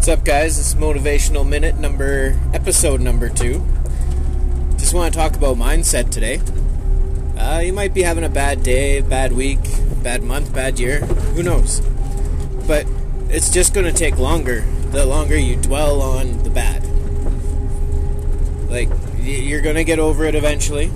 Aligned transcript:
What's 0.00 0.08
up, 0.08 0.24
guys? 0.24 0.56
This 0.56 0.68
is 0.68 0.74
Motivational 0.76 1.46
Minute 1.46 1.76
number, 1.76 2.34
episode 2.54 3.02
number 3.02 3.28
two. 3.28 3.62
Just 4.78 4.94
want 4.94 5.12
to 5.12 5.20
talk 5.20 5.36
about 5.36 5.58
mindset 5.58 6.10
today. 6.10 6.40
Uh, 7.38 7.58
you 7.58 7.74
might 7.74 7.92
be 7.92 8.00
having 8.00 8.24
a 8.24 8.30
bad 8.30 8.62
day, 8.62 9.02
bad 9.02 9.34
week, 9.34 9.58
bad 10.02 10.22
month, 10.22 10.54
bad 10.54 10.80
year. 10.80 11.00
Who 11.00 11.42
knows? 11.42 11.80
But 12.66 12.86
it's 13.28 13.50
just 13.50 13.74
going 13.74 13.84
to 13.84 13.92
take 13.92 14.16
longer 14.18 14.62
the 14.90 15.04
longer 15.04 15.36
you 15.36 15.56
dwell 15.56 16.00
on 16.00 16.44
the 16.44 16.50
bad. 16.50 16.82
Like, 18.70 18.88
you're 19.20 19.60
going 19.60 19.76
to 19.76 19.84
get 19.84 19.98
over 19.98 20.24
it 20.24 20.34
eventually. 20.34 20.90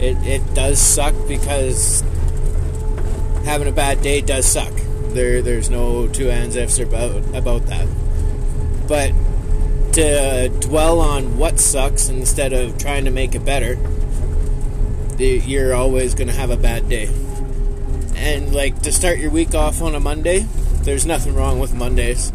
It, 0.00 0.16
it 0.26 0.42
does 0.52 0.80
suck 0.80 1.14
because 1.28 2.02
having 3.44 3.68
a 3.68 3.72
bad 3.72 4.02
day 4.02 4.20
does 4.20 4.46
suck. 4.46 4.72
There, 5.10 5.42
there's 5.42 5.70
no 5.70 6.08
two 6.08 6.28
ands 6.28 6.56
ifs 6.56 6.80
about 6.80 7.22
about 7.32 7.66
that. 7.66 7.86
But 8.88 9.12
to 9.94 10.48
dwell 10.60 11.00
on 11.00 11.38
what 11.38 11.58
sucks 11.58 12.08
instead 12.08 12.52
of 12.52 12.78
trying 12.78 13.06
to 13.06 13.10
make 13.10 13.34
it 13.34 13.44
better, 13.44 13.78
you're 15.18 15.74
always 15.74 16.14
going 16.14 16.28
to 16.28 16.34
have 16.34 16.50
a 16.50 16.56
bad 16.56 16.88
day. 16.88 17.08
And 18.16 18.54
like 18.54 18.82
to 18.82 18.92
start 18.92 19.18
your 19.18 19.30
week 19.30 19.54
off 19.54 19.82
on 19.82 19.94
a 19.94 20.00
Monday, 20.00 20.46
there's 20.82 21.06
nothing 21.06 21.34
wrong 21.34 21.58
with 21.58 21.74
Mondays. 21.74 22.32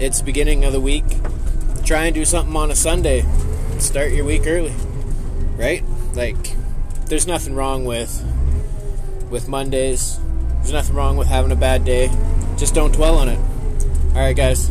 It's 0.00 0.22
beginning 0.22 0.64
of 0.64 0.72
the 0.72 0.80
week. 0.80 1.04
Try 1.84 2.06
and 2.06 2.14
do 2.14 2.24
something 2.24 2.54
on 2.56 2.70
a 2.70 2.74
Sunday. 2.74 3.24
Start 3.78 4.12
your 4.12 4.24
week 4.24 4.42
early. 4.46 4.74
Right? 5.56 5.84
Like 6.14 6.54
there's 7.06 7.26
nothing 7.26 7.54
wrong 7.54 7.84
with 7.84 8.24
with 9.30 9.48
Mondays. 9.48 10.18
There's 10.58 10.72
nothing 10.72 10.96
wrong 10.96 11.16
with 11.16 11.28
having 11.28 11.52
a 11.52 11.56
bad 11.56 11.84
day. 11.84 12.10
Just 12.56 12.74
don't 12.74 12.92
dwell 12.92 13.18
on 13.18 13.28
it. 13.28 13.38
All 14.14 14.22
right, 14.22 14.36
guys. 14.36 14.70